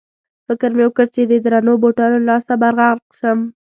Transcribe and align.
فکر 0.47 0.69
مې 0.75 0.83
وکړ 0.85 1.05
چې 1.15 1.21
د 1.25 1.33
درنو 1.45 1.73
بوټانو 1.81 2.17
له 2.21 2.25
لاسه 2.29 2.53
به 2.61 2.69
غرق 2.77 3.01
شم. 3.19 3.39